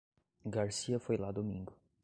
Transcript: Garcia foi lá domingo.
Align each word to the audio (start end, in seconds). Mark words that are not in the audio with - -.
Garcia 0.47 0.99
foi 0.99 1.15
lá 1.15 1.31
domingo. 1.31 1.73